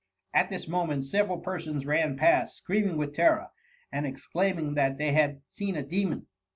[0.33, 3.49] At this moment several persons ran past, screaming with terror,
[3.91, 6.25] and exclaiming that they had seen a demon.